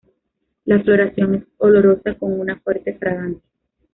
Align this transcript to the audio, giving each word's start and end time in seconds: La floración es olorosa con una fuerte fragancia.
La 0.65 0.79
floración 0.81 1.35
es 1.35 1.43
olorosa 1.59 2.15
con 2.15 2.39
una 2.39 2.57
fuerte 2.59 2.95
fragancia. 2.95 3.47